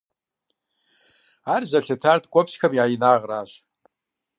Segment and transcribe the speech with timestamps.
[1.53, 3.51] Ар зэлъытар ткӀуэпсхэм я инагъыращ.